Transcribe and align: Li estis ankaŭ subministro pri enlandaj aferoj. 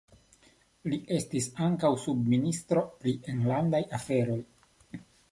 Li 0.91 0.97
estis 1.17 1.47
ankaŭ 1.65 1.91
subministro 2.03 2.83
pri 3.03 3.13
enlandaj 3.33 3.83
aferoj. 3.99 4.39